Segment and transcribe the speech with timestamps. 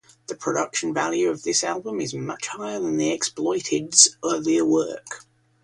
[0.25, 5.25] The production value of this album is much higher than The Exploited's earlier work.